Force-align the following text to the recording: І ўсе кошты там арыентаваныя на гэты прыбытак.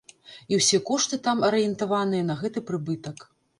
І 0.53 0.57
ўсе 0.59 0.79
кошты 0.87 1.19
там 1.27 1.45
арыентаваныя 1.51 2.27
на 2.33 2.41
гэты 2.43 2.67
прыбытак. 2.73 3.25